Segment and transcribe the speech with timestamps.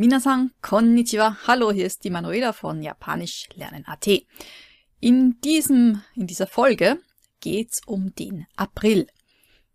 [0.00, 1.36] Minasan, konnichiwa.
[1.46, 4.08] Hallo, hier ist die Manuela von Japanisch lernen.at.
[4.98, 6.98] In diesem, in dieser Folge
[7.40, 9.08] geht's um den April.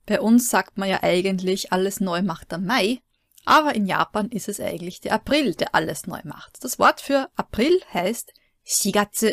[0.08, 3.02] Bei uns sagt man ja eigentlich, alles neu macht der Mai,
[3.46, 6.64] aber in Japan ist es eigentlich der April, der alles neu macht.
[6.64, 8.34] Das Wort für April heißt
[8.64, 9.30] Shigatsu.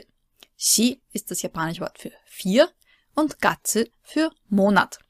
[0.59, 2.69] Shi ist das japanische Wort für vier
[3.15, 5.02] und Gatsu für Monat.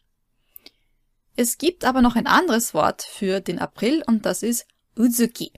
[1.37, 5.53] Es gibt aber noch ein anderes Wort für den April und das ist Uzuki.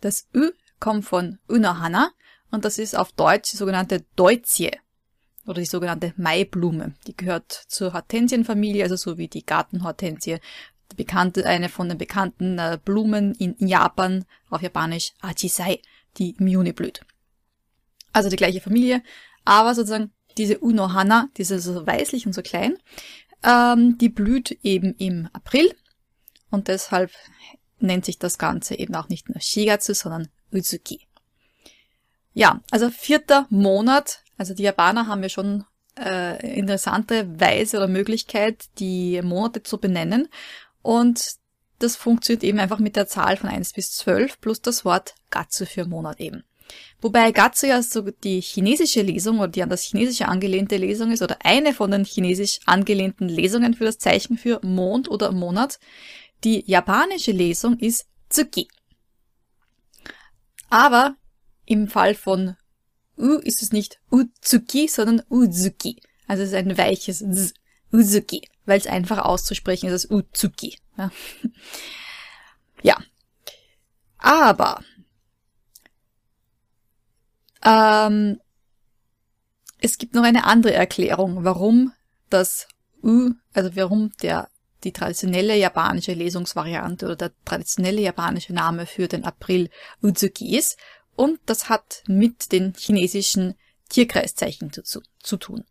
[0.00, 0.50] Das Ü
[0.80, 2.10] kommt von Unohana
[2.50, 4.70] und das ist auf Deutsch die sogenannte Deutzie
[5.46, 6.94] oder die sogenannte Maiblume.
[7.06, 10.38] Die gehört zur Hortensienfamilie, also so wie die Gartenhortensie
[10.96, 15.80] bekannte, eine von den bekannten äh, Blumen in Japan, auf Japanisch Ajisai,
[16.16, 17.00] die im Juni blüht.
[18.12, 19.02] Also die gleiche Familie,
[19.44, 22.78] aber sozusagen diese Unohana, diese so weißlich und so klein,
[23.44, 25.74] ähm, die blüht eben im April
[26.50, 27.10] und deshalb
[27.78, 31.06] nennt sich das Ganze eben auch nicht nur Shigatsu, sondern Uzuki.
[32.32, 35.64] Ja, also vierter Monat, also die Japaner haben ja schon
[35.98, 40.28] äh, interessante Weise oder Möglichkeit, die Monate zu benennen
[40.82, 41.36] und
[41.78, 45.66] das funktioniert eben einfach mit der Zahl von 1 bis 12 plus das Wort Gatsu
[45.66, 46.44] für Monat eben.
[47.00, 51.22] Wobei Gatsu ja so die chinesische Lesung oder die an das chinesische angelehnte Lesung ist
[51.22, 55.78] oder eine von den chinesisch angelehnten Lesungen für das Zeichen für Mond oder Monat.
[56.44, 58.68] Die japanische Lesung ist Tsuki.
[60.70, 61.16] Aber
[61.66, 62.56] im Fall von
[63.16, 66.00] U ist es nicht Utsuki, sondern Uzuki.
[66.26, 67.54] Also es ist ein weiches Z.
[67.92, 70.78] Uzuki weil es einfach auszusprechen ist als Uzuki.
[70.96, 71.10] Ja.
[72.82, 72.98] ja.
[74.18, 74.82] Aber
[77.64, 78.40] ähm,
[79.80, 81.92] es gibt noch eine andere Erklärung, warum
[82.30, 82.68] das
[83.02, 84.48] U, also warum der
[84.82, 89.70] die traditionelle japanische Lesungsvariante oder der traditionelle japanische Name für den April
[90.02, 90.76] Uzuki ist.
[91.16, 93.54] Und das hat mit den chinesischen
[93.88, 95.64] Tierkreiszeichen zu, zu tun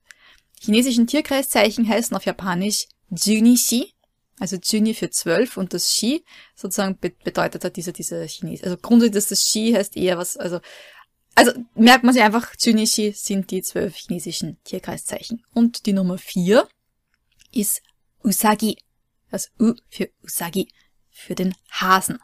[0.63, 3.94] chinesischen Tierkreiszeichen heißen auf Japanisch Junishi,
[4.40, 6.23] also Juni für zwölf und das Shi
[6.56, 8.63] sozusagen bedeutet halt diese, diese Chines.
[8.63, 10.59] Also grundsätzlich das Shi heißt eher was, also,
[11.35, 15.44] also merkt man sich einfach, Junishi sind die zwölf chinesischen Tierkreiszeichen.
[15.53, 16.67] Und die Nummer vier
[17.51, 17.81] ist
[18.23, 18.77] Usagi.
[19.31, 20.69] Das U für Usagi,
[21.09, 22.19] für den Hasen.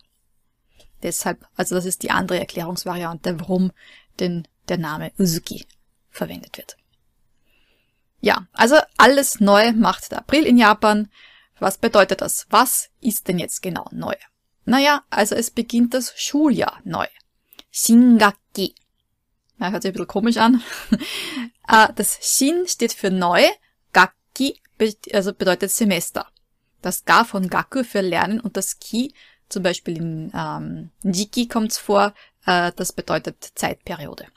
[1.02, 3.72] Deshalb, also das ist die andere Erklärungsvariante, warum
[4.20, 5.66] denn der Name Uzuki
[6.10, 6.78] verwendet wird.
[8.22, 11.10] Ja, also alles neu macht der April in Japan.
[11.58, 12.46] Was bedeutet das?
[12.50, 14.16] Was ist denn jetzt genau neu?
[14.66, 17.08] Naja, also es beginnt das Schuljahr neu.
[17.72, 18.76] Shingaki.
[19.60, 20.62] Ja, hört sich ein bisschen komisch an.
[21.68, 23.44] Äh, das Shin steht für neu,
[23.94, 24.62] Gakki
[25.14, 26.28] also bedeutet Semester.
[26.82, 29.14] Das Ga von Gaku für Lernen und das Ki,
[29.50, 32.14] zum Beispiel in ähm, Jiki kommt's vor,
[32.46, 34.28] äh, das bedeutet Zeitperiode.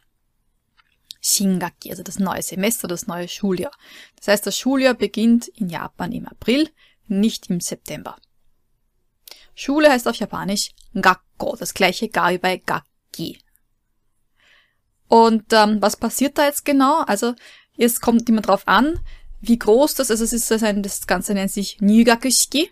[1.21, 3.73] Shingaki, also das neue Semester, das neue Schuljahr.
[4.17, 6.69] Das heißt, das Schuljahr beginnt in Japan im April,
[7.07, 8.17] nicht im September.
[9.55, 13.39] Schule heißt auf Japanisch Gakko, das gleiche Ga wie bei Gakki.
[15.13, 17.03] Und ähm, was passiert da jetzt genau?
[17.03, 17.35] Also
[17.75, 18.99] jetzt kommt immer drauf an,
[19.43, 20.23] wie groß das ist.
[20.23, 22.71] Also es ist ein, das Ganze nennt sich Nyugakushiki.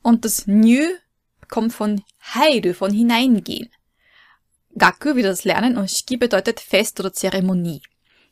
[0.00, 0.86] Und das Nyu
[1.50, 2.02] kommt von
[2.32, 3.68] Heidu, von hineingehen.
[4.78, 7.82] Gaku wie das Lernen und Shiki bedeutet Fest oder Zeremonie.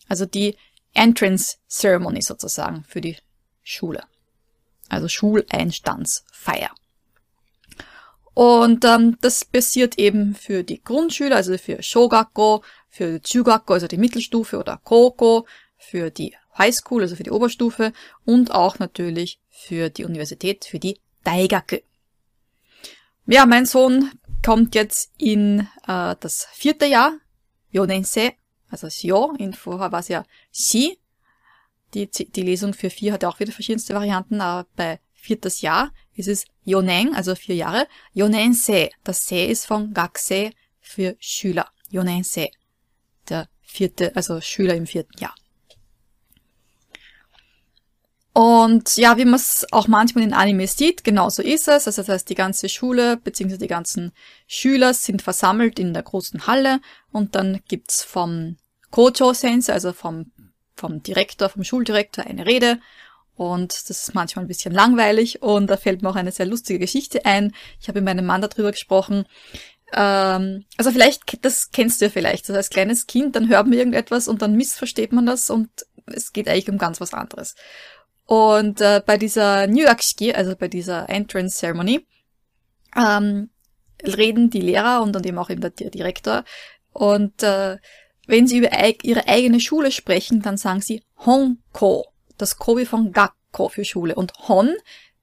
[0.09, 0.57] Also die
[0.95, 3.19] Entrance Ceremony sozusagen für die
[3.63, 4.05] Schule.
[4.89, 6.71] Also Schuleinstandsfeier.
[8.37, 12.63] Und ähm, das passiert eben für die Grundschüler, also für Shogakko,
[12.97, 15.47] für Chugakko, also die Mittelstufe oder Koko,
[15.77, 17.93] für die Highschool, also für die Oberstufe
[18.25, 21.79] und auch natürlich für die Universität, für die Daigaku.
[23.27, 24.11] Ja, mein Sohn
[24.43, 27.13] kommt jetzt in äh, das vierte Jahr,
[27.71, 28.33] Yonense,
[28.71, 30.99] also Shio, in vorher war es ja Shi.
[31.95, 36.29] Die, die Lesung für vier hat auch wieder verschiedenste Varianten, aber bei viertes Jahr ist
[36.29, 37.87] es Yonen, also vier Jahre.
[38.13, 40.51] Yonense, das Se ist von Gakse
[40.81, 41.69] für Schüler.
[41.91, 42.51] Yonense,
[43.31, 45.35] der vierte, also Schüler im vierten Jahr.
[48.33, 51.87] Und ja, wie man es auch manchmal in Animes sieht, genauso ist es.
[51.87, 53.57] Also das heißt, die ganze Schule bzw.
[53.57, 54.13] die ganzen
[54.47, 56.81] Schüler sind versammelt in der großen Halle
[57.13, 58.59] und dann gibt's vom
[58.91, 60.33] Kocho-Sensei, also vom,
[60.75, 62.79] vom Direktor, vom Schuldirektor eine Rede
[63.37, 66.79] und das ist manchmal ein bisschen langweilig und da fällt mir auch eine sehr lustige
[66.79, 67.55] Geschichte ein.
[67.81, 69.27] Ich habe mit meinem Mann darüber gesprochen.
[69.93, 72.49] Ähm, also vielleicht, das kennst du ja vielleicht.
[72.49, 75.69] Also als kleines Kind, dann hört man irgendetwas und dann missversteht man das und
[76.07, 77.55] es geht eigentlich um ganz was anderes.
[78.25, 82.07] Und äh, bei dieser Nyuakshiki, also bei dieser Entrance Ceremony,
[82.97, 83.51] ähm,
[84.03, 86.45] reden die Lehrer und dann eben auch eben der Direktor.
[86.93, 87.79] Und äh,
[88.27, 88.71] wenn sie über
[89.03, 92.07] ihre eigene Schule sprechen, dann sagen sie Honko,
[92.37, 94.17] das Kobi von Gakko für Schule.
[94.17, 94.75] Und Hon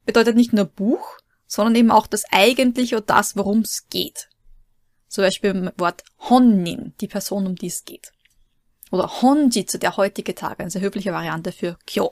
[0.05, 4.29] bedeutet nicht nur Buch, sondern eben auch das Eigentliche und das, worum es geht.
[5.13, 8.11] Zum Beispiel im Wort Honnin, die Person, um die es geht.
[8.89, 12.11] Oder Honjitsu, der heutige Tag, eine sehr höfliche Variante für Kyo.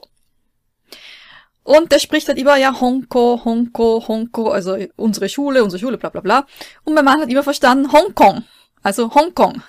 [1.64, 6.10] Und der spricht halt immer, ja, Honko, Honko, Honko, also unsere Schule, unsere Schule, bla
[6.10, 6.46] bla bla.
[6.84, 8.44] Und mein Mann hat immer verstanden Hongkong,
[8.84, 9.60] also Hongkong.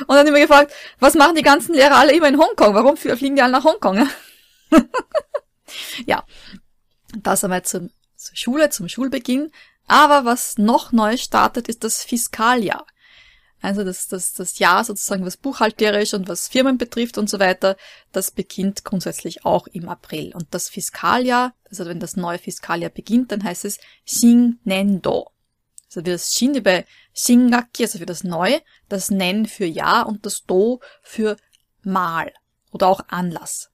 [0.00, 2.74] Und dann immer gefragt, was machen die ganzen Lehrer alle immer in Hongkong?
[2.74, 4.06] Warum fliegen die alle nach Hongkong?
[6.06, 6.22] ja,
[7.22, 9.50] das einmal zum, zur Schule, zum Schulbeginn.
[9.86, 12.86] Aber was noch neu startet, ist das Fiskaljahr.
[13.60, 17.76] Also das, das, das Jahr sozusagen, was buchhalterisch und was Firmen betrifft und so weiter,
[18.12, 20.34] das beginnt grundsätzlich auch im April.
[20.34, 25.30] Und das Fiskaljahr, also wenn das neue Fiskaljahr beginnt, dann heißt es Shinnendo.
[25.88, 26.84] Also wie das Shin bei
[27.14, 31.36] Shingaki, also für das Neue, das Nen für Jahr und das Do für
[31.82, 32.32] Mal
[32.70, 33.70] oder auch Anlass.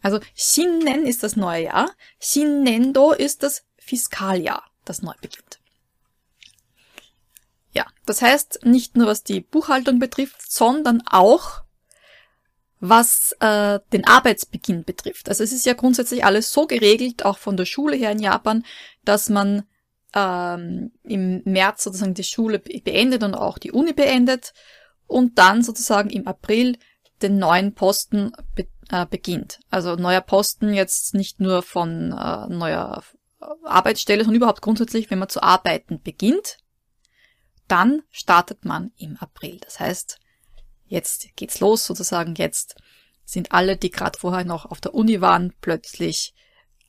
[0.00, 5.60] Also Shinnen ist das neue Jahr, Shinnendo ist das Fiskaljahr, das neu beginnt.
[7.72, 11.62] Ja, das heißt nicht nur was die Buchhaltung betrifft, sondern auch
[12.80, 15.28] was äh, den Arbeitsbeginn betrifft.
[15.28, 18.64] Also es ist ja grundsätzlich alles so geregelt, auch von der Schule her in Japan,
[19.04, 19.64] dass man
[20.14, 24.52] ähm, im März sozusagen die Schule beendet und auch die Uni beendet
[25.06, 26.76] und dann sozusagen im April
[27.22, 29.60] den neuen Posten be äh, beginnt.
[29.70, 33.02] Also neuer Posten jetzt nicht nur von äh, neuer
[33.40, 36.58] Arbeitsstelle, sondern überhaupt grundsätzlich, wenn man zu arbeiten beginnt,
[37.66, 39.58] dann startet man im April.
[39.60, 40.18] Das heißt,
[40.86, 42.34] jetzt geht's los sozusagen.
[42.34, 42.76] Jetzt
[43.24, 46.34] sind alle, die gerade vorher noch auf der Uni waren, plötzlich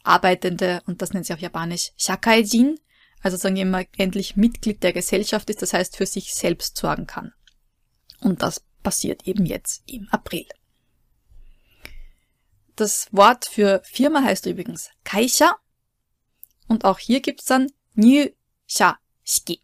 [0.03, 2.79] Arbeitende und das nennt sich auf Japanisch Shakaijin,
[3.21, 7.33] also sagen wir endlich Mitglied der Gesellschaft ist, das heißt für sich selbst sorgen kann.
[8.21, 10.47] Und das passiert eben jetzt im April.
[12.77, 15.57] Das Wort für Firma heißt übrigens Kaisha
[16.69, 19.61] und auch hier gibt's dann Nyusha Shiki.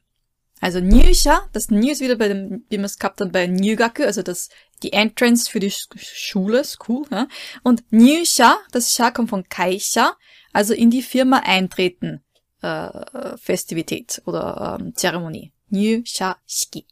[0.61, 4.03] Also Nyusha, das Nyu ist wieder bei dem, wie wir es gehabt haben bei Nyugaku,
[4.03, 4.49] also das,
[4.83, 7.27] die Entrance für die Schule, School, ja.
[7.63, 10.17] Und Nyusha, das Sha kommt von Kaisha,
[10.53, 12.23] also in die Firma eintreten,
[12.61, 15.53] äh, Festivität oder ähm, Zeremonie.
[15.69, 16.87] Nyusha Shiki.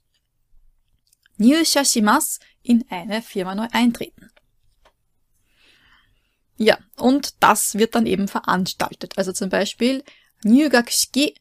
[1.38, 4.23] Nyusha shimas, in eine Firma neu eintreten.
[6.58, 9.18] Ja, und das wird dann eben veranstaltet.
[9.18, 10.04] Also zum Beispiel
[10.44, 11.36] Nyugakshiki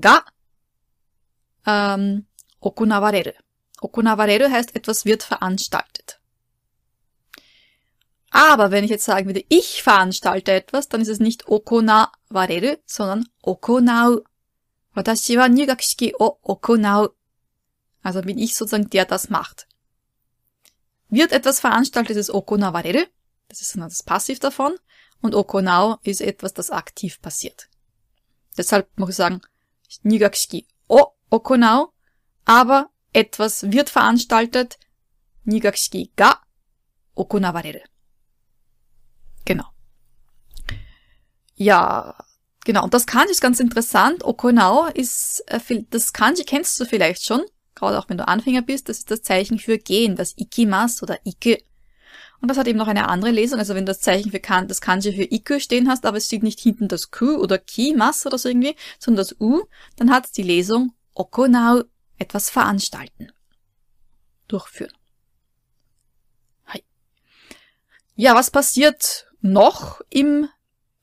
[0.00, 0.24] ga
[1.66, 2.26] ähm,
[2.60, 3.32] okunawareru.
[3.80, 6.20] Okunawareru heißt, etwas wird veranstaltet.
[8.30, 13.28] Aber wenn ich jetzt sagen würde, ich veranstalte etwas, dann ist es nicht okunawareru, sondern
[13.42, 14.20] okunau.
[14.94, 15.48] Watashi wa
[16.18, 17.10] o okunau.
[18.02, 19.66] Also bin ich sozusagen der, das macht.
[21.08, 23.04] Wird etwas veranstaltet, ist es okunawareru.
[23.48, 24.76] Das ist das Passiv davon.
[25.20, 27.68] Und okunau ist etwas, das aktiv passiert.
[28.56, 29.40] Deshalb muss ich sagen,
[30.02, 31.92] nyugakishiki o okunau,
[32.44, 34.78] aber etwas wird veranstaltet,
[35.44, 36.40] nigakshiki ga
[37.14, 37.80] okunawareru.
[39.44, 39.64] Genau.
[41.56, 42.14] Ja,
[42.64, 42.84] genau.
[42.84, 44.24] Und das Kanji ist ganz interessant.
[44.24, 48.88] Okunau ist, äh, das Kanji kennst du vielleicht schon, gerade auch wenn du Anfänger bist.
[48.88, 51.56] Das ist das Zeichen für gehen, das Ikimas oder Iku.
[52.40, 53.58] Und das hat eben noch eine andere Lesung.
[53.58, 56.26] Also wenn du das Zeichen für kan das Kanji für Iku stehen hast, aber es
[56.26, 59.62] steht nicht hinten das Ku oder Kimas oder so irgendwie, sondern das U,
[59.96, 61.82] dann hat die Lesung Okonau
[62.16, 63.32] etwas veranstalten.
[64.46, 64.92] Durchführen.
[66.66, 66.82] Hi.
[68.14, 70.48] Ja, was passiert noch im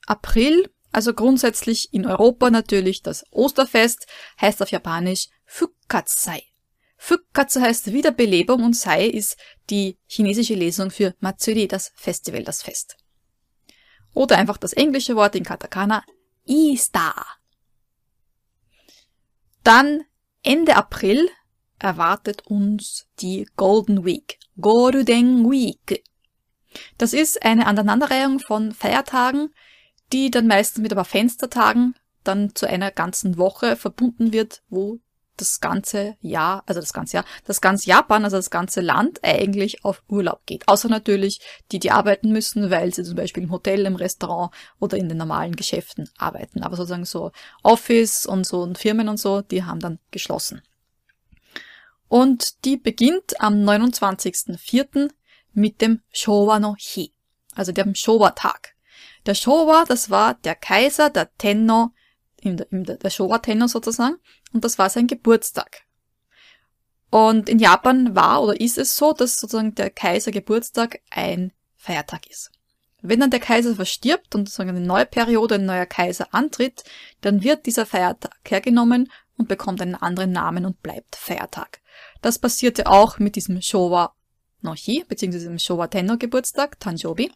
[0.05, 0.71] April?
[0.91, 4.07] Also grundsätzlich in Europa natürlich das Osterfest,
[4.39, 6.43] heißt auf Japanisch Fukatsai.
[7.05, 9.37] Fukkatsu heißt Wiederbelebung und Sai ist
[9.69, 12.97] die chinesische Lesung für Matsuri, das Festival, das Fest.
[14.15, 16.03] Oder einfach das englische Wort in Katakana
[16.47, 17.13] Easter.
[19.63, 20.03] Dann
[20.41, 21.29] Ende April
[21.77, 26.03] erwartet uns die Golden Week, Golden Week.
[26.97, 29.53] Das ist eine Aneinanderreihung von Feiertagen,
[30.11, 31.93] die dann meistens mit aber Fenstertagen
[32.23, 34.99] dann zu einer ganzen Woche verbunden wird, wo
[35.37, 39.83] das ganze Jahr, also das ganze Jahr, das ganze Japan, also das ganze Land eigentlich
[39.83, 40.67] auf Urlaub geht.
[40.67, 41.39] Außer natürlich
[41.71, 45.17] die, die arbeiten müssen, weil sie zum Beispiel im Hotel, im Restaurant oder in den
[45.17, 46.63] normalen Geschäften arbeiten.
[46.63, 47.31] Aber sozusagen so
[47.63, 50.61] Office und so und Firmen und so, die haben dann geschlossen.
[52.07, 55.09] Und die beginnt am 29.04.
[55.53, 57.11] mit dem Showa no Hi,
[57.55, 58.75] also dem Showa-Tag.
[59.25, 61.91] Der Showa, das war der Kaiser, der Tenno,
[62.43, 64.17] der, der Showa Tenno sozusagen,
[64.55, 65.81] und das war sein Geburtstag.
[67.11, 72.27] Und in Japan war oder ist es so, dass sozusagen der Kaiser Geburtstag ein Feiertag
[72.27, 72.51] ist.
[73.01, 76.85] Wenn dann der Kaiser verstirbt und sozusagen eine neue Periode, ein neuer Kaiser antritt,
[77.21, 81.81] dann wird dieser Feiertag hergenommen und bekommt einen anderen Namen und bleibt Feiertag.
[82.21, 84.15] Das passierte auch mit diesem Showa
[84.61, 87.29] Nochi, beziehungsweise dem Showa Tenno Geburtstag, Tanjobi.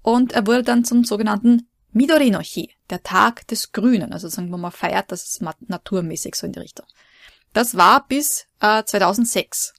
[0.00, 4.58] Und er wurde dann zum sogenannten Midori Nochi, der Tag des Grünen, also sagen wir
[4.58, 6.86] mal feiert, das ist naturmäßig so in die Richtung.
[7.52, 9.74] Das war bis äh, 2006.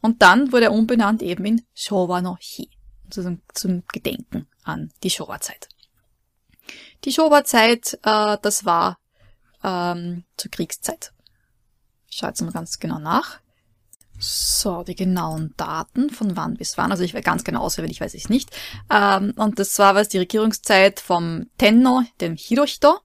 [0.00, 2.70] Und dann wurde er umbenannt eben in Showa no Hi,
[3.04, 5.68] sozusagen zum Gedenken an die Showa-Zeit.
[7.04, 8.98] Die Showa-Zeit, äh, das war
[9.64, 11.12] ähm, zur Kriegszeit.
[12.08, 13.40] Jetzt mal ganz genau nach.
[14.22, 16.90] So, die genauen Daten von wann bis wann.
[16.90, 18.50] Also ich werde ganz genau auswendig, weiß ich nicht.
[18.90, 22.98] Ähm, und das war was die Regierungszeit vom Tenno, dem Hirohito.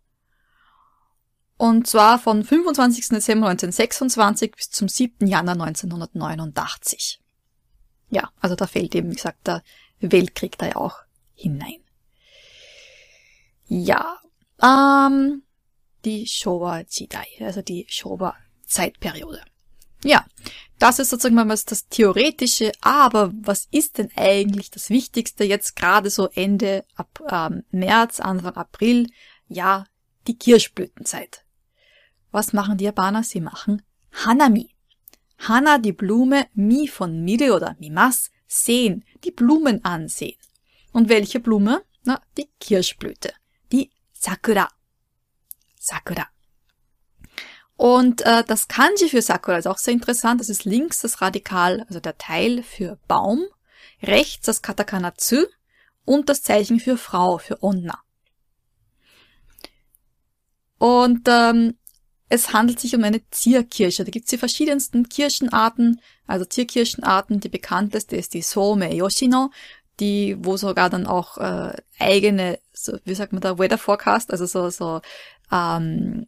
[1.58, 3.10] Und zwar von 25.
[3.10, 5.26] Dezember 1926 bis zum 7.
[5.26, 7.22] Januar 1989.
[8.10, 9.64] Ja, also da fällt eben, wie gesagt, der
[10.02, 10.98] Weltkrieg da ja auch
[11.34, 11.80] hinein.
[13.68, 14.20] Ja,
[14.62, 15.44] ähm,
[16.04, 19.42] die Showa Jidai, also die Showa Zeitperiode.
[20.04, 20.26] Ja,
[20.86, 26.12] das ist sozusagen mal das Theoretische, aber was ist denn eigentlich das Wichtigste jetzt gerade
[26.12, 29.08] so Ende ab ähm, März, Anfang April?
[29.48, 29.88] Ja,
[30.28, 31.44] die Kirschblütenzeit.
[32.30, 33.24] Was machen die Japaner?
[33.24, 34.76] Sie machen Hanami.
[35.40, 40.38] Hana, die Blume, Mi von Mire oder Mimas, sehen, die Blumen ansehen.
[40.92, 41.82] Und welche Blume?
[42.04, 43.34] Na, die Kirschblüte,
[43.72, 44.70] die Sakura.
[45.80, 46.35] Sakura.
[47.78, 50.40] Und äh, das Kanji für Sakura ist auch sehr interessant.
[50.40, 53.46] Das ist links das Radikal, also der Teil für Baum,
[54.02, 55.46] rechts das Katakana Tsu
[56.06, 58.00] und das Zeichen für Frau, für Onna.
[60.78, 61.78] Und ähm,
[62.30, 64.04] es handelt sich um eine Zierkirsche.
[64.04, 67.40] Da gibt es die verschiedensten Kirschenarten, also Zierkirschenarten.
[67.40, 69.52] Die bekannteste ist die Some Yoshino,
[70.00, 74.46] die, wo sogar dann auch äh, eigene, so, wie sagt man da, Weather Forecast, also
[74.46, 75.02] so, so
[75.52, 76.28] ähm,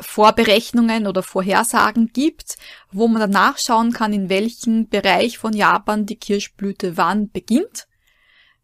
[0.00, 2.56] Vorberechnungen oder Vorhersagen gibt,
[2.90, 7.86] wo man dann nachschauen kann, in welchem Bereich von Japan die Kirschblüte wann beginnt,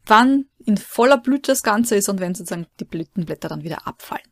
[0.06, 4.24] wann in voller Blüte das Ganze ist und wenn sozusagen die Blütenblätter dann wieder abfallen.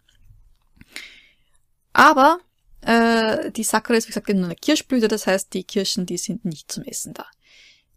[1.93, 2.39] Aber
[2.81, 6.45] äh, die Sakura ist, wie gesagt, nur eine Kirschblüte, das heißt, die Kirschen, die sind
[6.45, 7.27] nicht zum Essen da.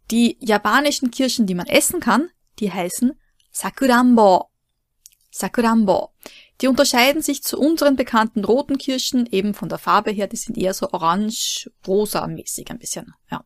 [0.09, 2.29] Die japanischen Kirschen, die man essen kann,
[2.59, 3.13] die heißen
[3.51, 4.50] Sakurambo.
[5.31, 6.11] Sakurambo.
[6.59, 10.57] Die unterscheiden sich zu unseren bekannten roten Kirschen eben von der Farbe her, die sind
[10.57, 13.43] eher so orange-rosa mäßig ein bisschen, ja.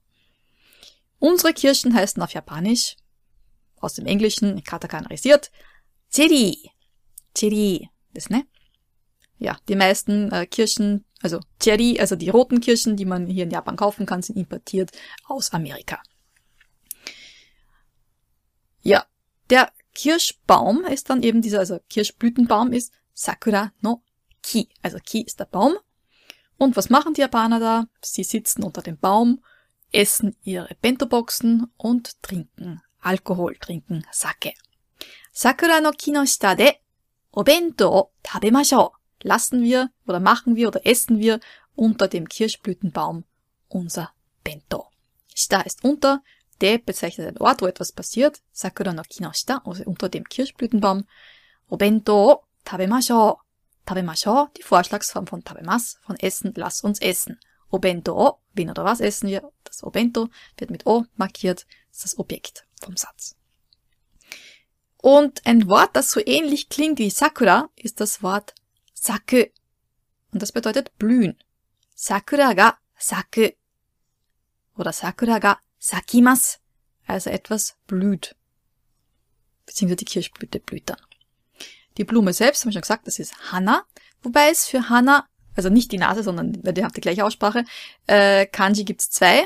[1.20, 2.98] Unsere Kirschen heißen auf Japanisch,
[3.80, 5.52] aus dem Englischen, katakanisiert,
[6.12, 6.72] Cherry.
[7.34, 8.46] Cherry, das ne?
[9.38, 13.52] Ja, die meisten äh, Kirschen, also Cherry, also die roten Kirschen, die man hier in
[13.52, 14.92] Japan kaufen kann, sind importiert
[15.28, 16.02] aus Amerika.
[18.82, 19.06] Ja,
[19.50, 24.04] der Kirschbaum ist dann eben dieser, also Kirschblütenbaum ist Sakura no
[24.44, 24.70] Ki.
[24.84, 25.74] Also Ki ist der Baum.
[26.58, 27.88] Und was machen die Japaner da?
[28.02, 29.44] Sie sitzen unter dem Baum,
[29.92, 34.54] essen ihre Bento-Boxen und trinken Alkohol, trinken Sake.
[35.32, 36.74] Sakura no Ki no shita de
[37.32, 38.92] Obento o tabemashou.
[39.22, 41.40] Lassen wir oder machen wir oder essen wir
[41.74, 43.26] unter dem Kirschblütenbaum
[43.68, 44.12] unser
[44.44, 44.88] Bento.
[45.34, 46.22] Shita ist unter,
[46.62, 48.42] de bezeichnet einen Ort, wo etwas passiert.
[48.52, 51.06] Sakura no Ki no shita, also unter dem Kirschblütenbaum.
[51.70, 53.38] Obento tabemashou.
[53.86, 57.40] Tabemashou, die Vorschlagsform von tabemas, von essen, lass uns essen.
[57.70, 59.52] Obento, wen oder was essen wir?
[59.64, 63.36] Das Obento wird mit O markiert, das ist das Objekt vom Satz.
[64.98, 68.56] Und ein Wort, das so ähnlich klingt wie Sakura, ist das Wort
[68.94, 69.46] Saku.
[70.32, 71.38] Und das bedeutet blühen.
[71.94, 73.50] Sakura ga saku.
[74.76, 76.60] Oder Sakura ga sakimas.
[77.08, 78.36] Also etwas blüht.
[79.66, 80.98] Beziehungsweise die Kirschblüte blüht dann.
[81.98, 83.84] Die Blume selbst, haben wir schon gesagt, das ist Hana.
[84.22, 87.64] Wobei es für Hana, also nicht die Nase, sondern, weil die haben die gleiche Aussprache,
[88.08, 89.44] äh, Kanji gibt's zwei.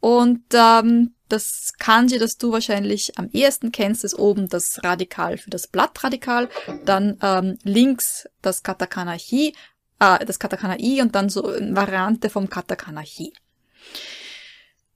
[0.00, 5.50] Und ähm, das Kanji, das du wahrscheinlich am ehesten kennst, ist oben das Radikal für
[5.50, 6.48] das Blattradikal,
[6.84, 9.54] dann ähm, links das Katakana Hi,
[9.98, 13.32] äh, das Katakana I und dann so eine Variante vom Katakana Hi.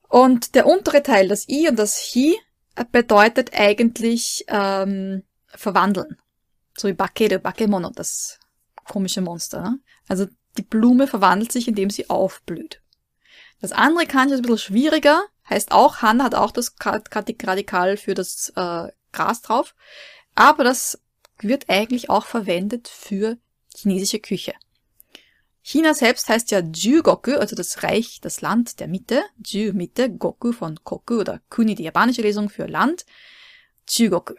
[0.09, 2.37] Und der untere Teil, das I und das Hi,
[2.93, 6.19] bedeutet eigentlich ähm, verwandeln.
[6.77, 8.39] So wie Bakere, Bakemono, das
[8.85, 9.63] komische Monster.
[9.63, 9.79] Ne?
[10.09, 10.27] Also
[10.59, 12.83] die Blume verwandelt sich, indem sie aufblüht.
[13.61, 18.15] Das andere Kanji ist ein bisschen schwieriger, heißt auch, Han hat auch das Radikal für
[18.15, 19.75] das äh, Gras drauf.
[20.35, 21.01] Aber das
[21.39, 23.39] wird eigentlich auch verwendet für
[23.75, 24.55] chinesische Küche.
[25.69, 29.25] China selbst heißt ja Ju-Goku, also das Reich, das Land der Mitte.
[29.45, 33.05] Ju Mitte, Goku von Koku oder Kuni, die japanische Lesung für Land.
[33.89, 34.35] Ju-Goku.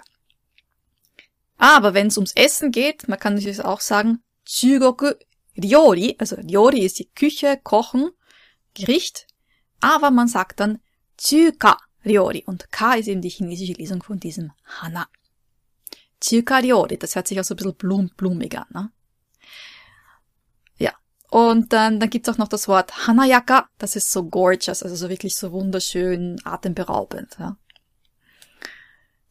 [1.58, 5.16] Aber wenn es ums Essen geht, man kann natürlich auch sagen Ju-Goku
[5.62, 8.12] Ryori, also Ryori ist die Küche, Kochen,
[8.74, 9.28] Gericht.
[9.82, 10.80] Aber man sagt dann
[11.18, 15.10] Chuka Ryori und Ka ist eben die chinesische Lesung von diesem Hana.
[16.22, 18.68] Chuka Ryori, das hört sich auch so ein bisschen blum, blumig an.
[18.70, 18.92] Ne?
[21.30, 25.10] Und dann, dann gibt's auch noch das Wort Hanayaka, das ist so gorgeous, also so
[25.10, 27.36] wirklich so wunderschön, atemberaubend.
[27.38, 27.58] Ja.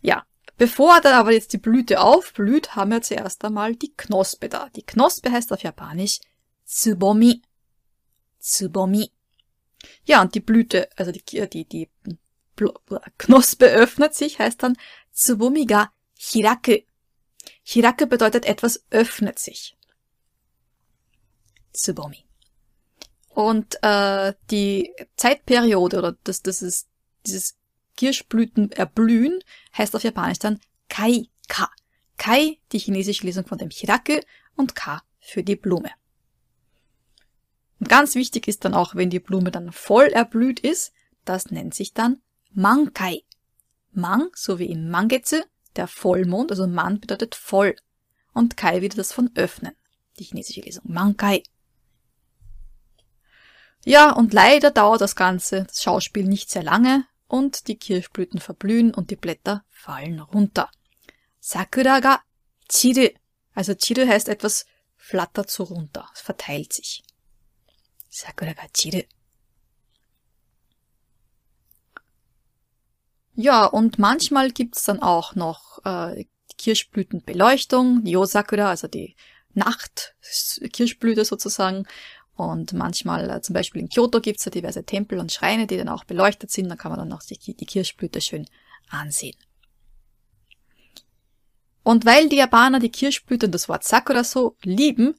[0.02, 0.26] ja,
[0.58, 4.68] bevor dann aber jetzt die Blüte aufblüht, haben wir zuerst einmal die Knospe da.
[4.76, 6.20] Die Knospe heißt auf Japanisch
[6.66, 7.40] Tsubomi.
[8.40, 9.10] Tsubomi.
[10.04, 11.88] Ja, und die Blüte, also die, die, die
[13.18, 14.76] Knospe öffnet sich, heißt dann
[15.14, 16.78] Tsubomi ga hiraku.
[17.62, 19.75] Hiraku bedeutet etwas öffnet sich.
[21.82, 22.24] Tsubomi.
[23.28, 26.88] Und äh, die Zeitperiode oder das, das ist
[27.26, 27.56] dieses
[27.96, 29.40] Kirschblüten erblühen
[29.76, 31.70] heißt auf Japanisch dann Kai Ka.
[32.16, 34.20] Kai, die chinesische Lesung von dem Hiraku
[34.56, 35.90] und Ka für die Blume.
[37.78, 40.92] Und ganz wichtig ist dann auch, wenn die Blume dann voll erblüht ist,
[41.24, 43.24] das nennt sich dann Mankai.
[43.92, 45.42] Mang, so wie im Mangetsu,
[45.76, 47.76] der Vollmond, also Man bedeutet voll.
[48.32, 49.72] Und Kai wieder das von öffnen.
[50.18, 50.84] Die chinesische Lesung.
[50.86, 51.42] Mankai.
[53.88, 58.92] Ja, und leider dauert das Ganze, das Schauspiel nicht sehr lange und die Kirschblüten verblühen
[58.92, 60.68] und die Blätter fallen runter.
[61.38, 62.20] Sakura ga
[62.68, 63.10] chiru.
[63.54, 64.66] Also chiru heißt etwas
[64.96, 67.04] flattert so runter, es verteilt sich.
[68.08, 69.04] Sakura ga chiru.
[73.34, 76.24] Ja, und manchmal gibt's dann auch noch äh,
[76.58, 79.14] Kirschblütenbeleuchtung, Yosakura, also die
[79.56, 81.86] Nacht-Kirschblüte sozusagen.
[82.36, 85.88] Und manchmal, äh, zum Beispiel in Kyoto gibt's ja diverse Tempel und Schreine, die dann
[85.88, 86.68] auch beleuchtet sind.
[86.68, 88.46] Da kann man dann auch die, die Kirschblüte schön
[88.90, 89.36] ansehen.
[91.82, 95.14] Und weil die Japaner die Kirschblüte und das Wort Sakura so lieben,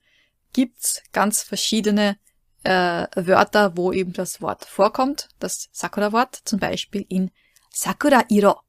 [0.53, 2.17] gibt's ganz verschiedene
[2.63, 7.31] äh, Wörter, wo eben das Wort vorkommt, das Sakura-Wort, zum Beispiel in
[7.71, 8.59] Sakura-Iro.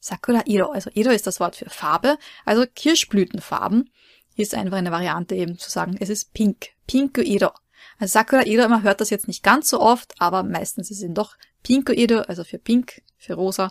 [0.00, 3.90] Sakura-Iro, also Iro ist das Wort für Farbe, also Kirschblütenfarben
[4.36, 7.50] ist einfach eine Variante eben zu sagen, es ist pink, Pinko-Iro.
[7.98, 11.14] Also Sakura Ido, man hört das jetzt nicht ganz so oft, aber meistens ist es
[11.14, 13.70] doch Pinko Ido, also für pink, für rosa.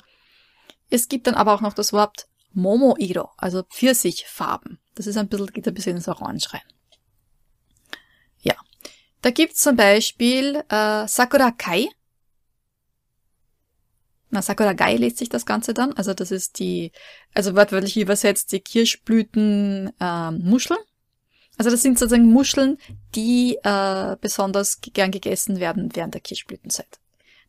[0.89, 4.80] Es gibt dann aber auch noch das Wort Momo Ido, also Pfirsichfarben.
[4.95, 6.62] Das ist ein bisschen, geht ein bisschen ins Orange rein.
[8.41, 8.56] Ja.
[9.21, 11.88] Da gibt's zum Beispiel äh, Sakura Kai.
[14.30, 15.93] Na, Sakura Gai lässt sich das Ganze dann.
[15.93, 16.91] Also das ist die,
[17.34, 20.80] also wortwörtlich übersetzt, die Kirschblüten äh, Muscheln.
[21.58, 22.78] Also das sind sozusagen Muscheln,
[23.14, 27.00] die äh, besonders gern gegessen werden während der Kirschblütenzeit.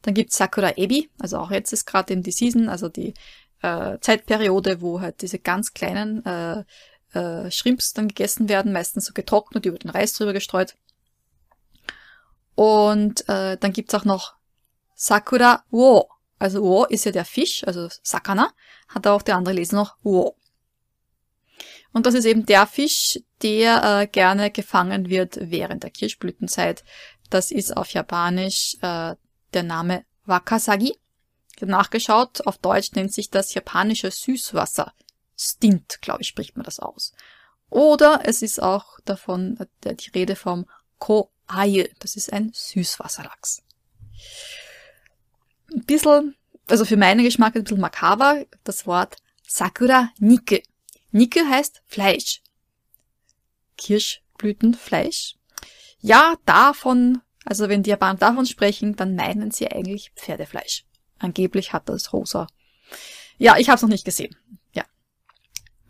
[0.02, 3.14] Dann gibt's Sakura Ebi, also auch jetzt ist gerade eben die Season, also die
[3.62, 6.64] äh, Zeitperiode, wo halt diese ganz kleinen äh,
[7.12, 10.76] äh, Shrimps dann gegessen werden, meistens so getrocknet, über den Reis drüber gestreut.
[12.54, 14.34] Und äh, dann gibt's auch noch
[14.94, 16.08] Sakura Wo.
[16.38, 18.52] Also Wo ist ja der Fisch, also Sakana,
[18.88, 20.36] hat auch der andere Lesen noch Wo.
[21.92, 26.84] Und das ist eben der Fisch, der äh, gerne gefangen wird während der Kirschblütenzeit.
[27.30, 29.14] Das ist auf Japanisch äh,
[29.52, 30.98] der Name Wakasagi.
[31.60, 34.92] Nachgeschaut, auf Deutsch nennt sich das japanische Süßwasser.
[35.38, 37.12] Stint, glaube ich, spricht man das aus.
[37.70, 40.66] Oder es ist auch davon äh, die Rede vom
[40.98, 41.88] Koaie.
[42.00, 43.62] Das ist ein Süßwasserlachs.
[45.72, 46.36] Ein bisschen,
[46.68, 50.64] also für meinen Geschmack ein bisschen makaber, das Wort Sakura Nike.
[51.12, 52.42] Nike heißt Fleisch.
[53.76, 55.36] Kirschblütenfleisch.
[56.00, 60.84] Ja, davon, also wenn die Japaner davon sprechen, dann meinen sie eigentlich Pferdefleisch.
[61.18, 62.48] Angeblich hat das rosa.
[63.38, 64.34] Ja, ich habe es noch nicht gesehen.
[64.72, 64.84] Ja.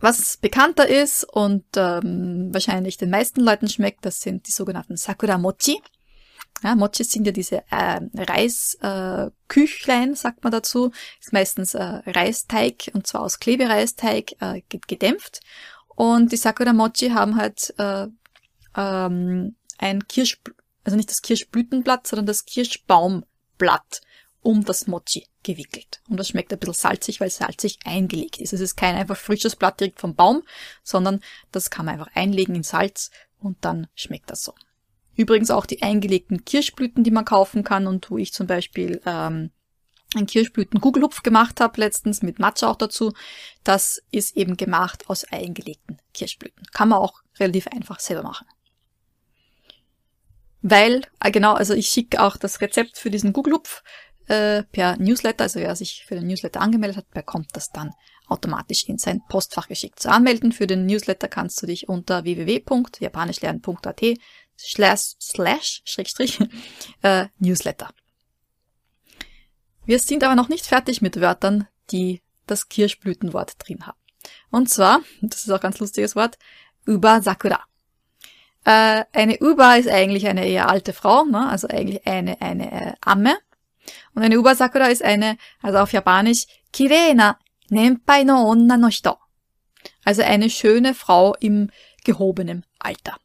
[0.00, 5.38] Was bekannter ist und ähm, wahrscheinlich den meisten Leuten schmeckt, das sind die sogenannten Sakura
[5.38, 5.80] Mochi.
[6.62, 10.92] Ja, Mochi sind ja diese äh, Reisküchlein, äh, sagt man dazu.
[11.20, 15.40] Ist meistens äh, Reisteig und zwar aus Klebereisteig äh, gedämpft.
[15.88, 18.06] Und die Sakura Mochi haben halt äh,
[18.76, 20.40] ähm, ein Kirsch,
[20.84, 24.00] also nicht das Kirschblütenblatt, sondern das Kirschbaumblatt
[24.40, 26.00] um das Mochi gewickelt.
[26.08, 28.52] Und das schmeckt ein bisschen salzig, weil salzig eingelegt ist.
[28.52, 30.42] Es ist kein einfach frisches Blatt direkt vom Baum,
[30.82, 31.22] sondern
[31.52, 34.54] das kann man einfach einlegen in Salz und dann schmeckt das so.
[35.16, 39.50] Übrigens auch die eingelegten Kirschblüten, die man kaufen kann und wo ich zum Beispiel ähm,
[40.14, 43.12] einen Kirschblüten-Kugelhupf gemacht habe letztens mit Matcha auch dazu.
[43.64, 46.64] Das ist eben gemacht aus eingelegten Kirschblüten.
[46.72, 48.46] Kann man auch relativ einfach selber machen.
[50.62, 53.82] Weil, äh, genau, also ich schicke auch das Rezept für diesen Kugelhupf
[54.28, 55.44] äh, per Newsletter.
[55.44, 57.90] Also wer sich für den Newsletter angemeldet hat, bekommt das dann
[58.28, 60.00] automatisch in sein Postfach geschickt.
[60.00, 64.02] Zu anmelden für den Newsletter kannst du dich unter www.japanischlernen.at
[64.70, 66.38] slash, slash, schrägstrich,
[67.02, 67.90] äh, Newsletter.
[69.84, 73.98] Wir sind aber noch nicht fertig mit Wörtern, die das Kirschblütenwort drin haben.
[74.50, 76.38] Und zwar, das ist auch ein ganz lustiges Wort,
[76.86, 77.60] Uba Sakura.
[78.64, 81.48] Äh, eine Uba ist eigentlich eine eher alte Frau, ne?
[81.48, 83.36] also eigentlich eine, eine äh, Amme.
[84.14, 87.38] Und eine Uba Sakura ist eine, also auf Japanisch, Kireina
[87.72, 89.16] Nenpai no onna no hito.
[90.04, 91.70] Also eine schöne Frau im
[92.04, 93.16] gehobenen Alter.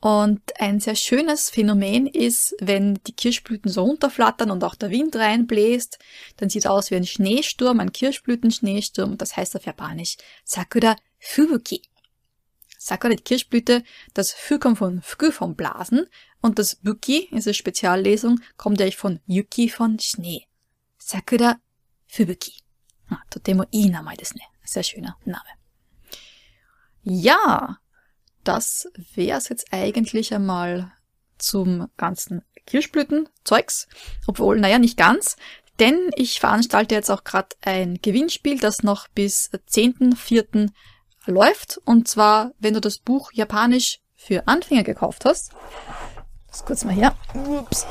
[0.00, 5.14] Und ein sehr schönes Phänomen ist, wenn die Kirschblüten so runterflattern und auch der Wind
[5.14, 5.98] reinbläst,
[6.38, 9.18] dann sieht es aus wie ein Schneesturm, ein Kirschblütenschneesturm.
[9.18, 11.82] Das heißt auf Japanisch Sakura Fubuki.
[12.78, 13.84] Sakura, die Kirschblüte,
[14.14, 16.06] das Fu kommt von Fuku, vom Blasen,
[16.40, 20.46] und das Buki, diese Speziallesung, kommt eigentlich von Yuki, von Schnee.
[20.96, 21.60] Sakura
[22.06, 22.54] Fubuki.
[23.10, 24.44] Ah, totemo ii Name desu ne.
[24.64, 25.50] Sehr schöner Name.
[27.02, 27.78] Ja,
[28.44, 30.92] das wär's jetzt eigentlich einmal
[31.38, 33.88] zum ganzen Kirschblütenzeugs.
[34.26, 35.36] Obwohl, naja, nicht ganz.
[35.78, 40.70] Denn ich veranstalte jetzt auch gerade ein Gewinnspiel, das noch bis 10.04.
[41.26, 41.80] läuft.
[41.84, 45.52] Und zwar, wenn du das Buch Japanisch für Anfänger gekauft hast.
[46.48, 47.16] Das kurz mal her.
[47.34, 47.86] Ups.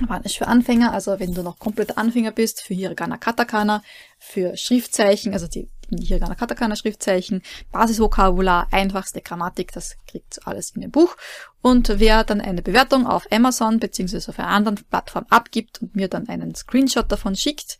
[0.00, 3.82] Japanisch für Anfänger, also wenn du noch komplett Anfänger bist, für Hiragana Katakana,
[4.18, 7.42] für Schriftzeichen, also die Hiragana Katakana Schriftzeichen,
[7.72, 11.16] Basisvokabular, einfachste Grammatik, das kriegt alles in dem Buch.
[11.62, 16.08] Und wer dann eine Bewertung auf Amazon beziehungsweise auf einer anderen Plattform abgibt und mir
[16.08, 17.78] dann einen Screenshot davon schickt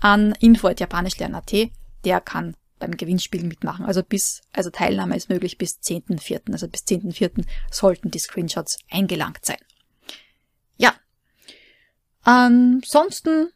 [0.00, 1.70] an info.japanischlernen.at,
[2.04, 3.84] der kann beim Gewinnspiel mitmachen.
[3.84, 6.52] Also bis, also Teilnahme ist möglich bis 10.04.
[6.52, 7.44] Also bis 10.04.
[7.70, 9.58] sollten die Screenshots eingelangt sein.
[10.76, 10.94] Ja,
[12.28, 13.48] Ansonsten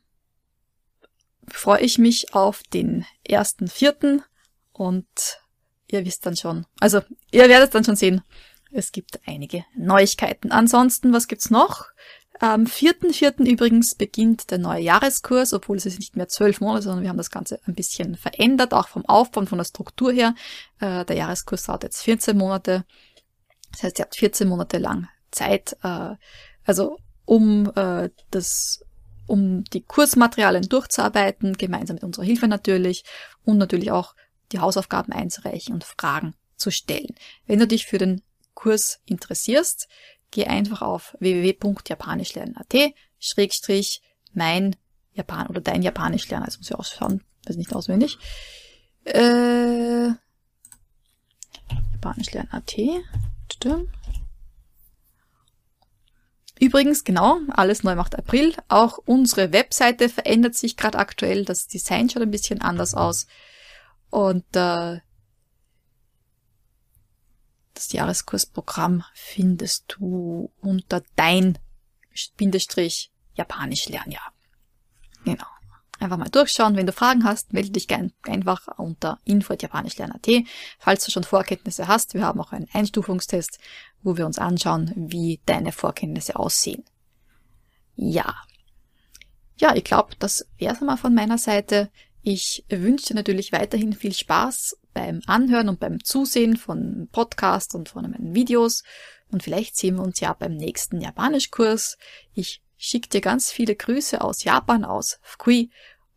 [1.49, 4.23] freue ich mich auf den ersten vierten
[4.73, 5.07] und
[5.91, 7.01] ihr wisst dann schon, also
[7.31, 8.23] ihr werdet dann schon sehen,
[8.71, 10.51] es gibt einige Neuigkeiten.
[10.51, 11.87] Ansonsten, was gibt's noch?
[12.41, 16.83] Am vierten vierten übrigens beginnt der neue Jahreskurs, obwohl es ist nicht mehr zwölf Monate,
[16.83, 20.35] sondern wir haben das Ganze ein bisschen verändert, auch vom Aufbau, von der Struktur her.
[20.81, 22.85] Äh, der Jahreskurs dauert jetzt 14 Monate.
[23.71, 26.17] Das heißt, ihr habt 14 Monate lang Zeit, äh,
[26.65, 28.83] also um äh, das
[29.27, 33.05] um die Kursmaterialien durchzuarbeiten, gemeinsam mit unserer Hilfe natürlich
[33.45, 34.15] und natürlich auch
[34.53, 37.15] die Hausaufgaben einzureichen und Fragen zu stellen.
[37.47, 38.23] Wenn du dich für den
[38.55, 39.89] Kurs interessierst,
[40.31, 44.77] geh einfach auf www.japanischlernen.at schrägstrich mein
[45.13, 46.45] Japan oder dein Japanisch lernen.
[46.45, 48.19] Also muss ich ausschauen, weiß nicht auswendig.
[49.05, 50.11] Äh,
[51.93, 52.77] Japanischlernen.at
[56.63, 58.55] Übrigens, genau, alles neu macht April.
[58.69, 61.45] Auch unsere Webseite verändert sich gerade aktuell.
[61.45, 63.27] Das Design schaut ein bisschen anders aus.
[64.11, 65.01] Und äh,
[67.75, 71.59] das Jahreskursprogramm findest du unter dein
[72.37, 74.33] Bindestrich Japanisch Lernjahr.
[75.25, 75.52] Genau.
[76.03, 76.75] Einfach mal durchschauen.
[76.75, 80.45] Wenn du Fragen hast, melde dich gern einfach unter info.japanischlernen.at.
[80.81, 83.61] Falls du schon Vorkenntnisse hast, wir haben auch einen Einstufungstest,
[84.03, 86.83] wo wir uns anschauen, wie deine Vorkenntnisse aussehen.
[87.95, 88.35] Ja.
[89.57, 91.89] Ja, ich glaube, das wäre es mal von meiner Seite.
[92.21, 97.91] Ich wünsche dir natürlich weiterhin viel Spaß beim Anhören und beim Zusehen von Podcasts und
[97.91, 98.83] von meinen Videos.
[99.31, 101.97] Und vielleicht sehen wir uns ja beim nächsten Japanischkurs.
[102.35, 105.71] Ich schicke dir ganz viele Grüße aus Japan, aus Fukui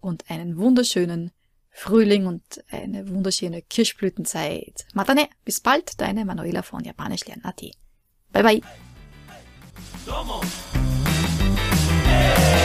[0.06, 1.32] und einen wunderschönen
[1.72, 4.86] Frühling und eine wunderschöne Kirschblütenzeit.
[4.94, 7.62] Matane, bis bald, deine Manuela von Japanischlernen.at.
[8.32, 8.62] Bye bye.
[9.28, 9.42] Hey,
[12.06, 12.65] hey,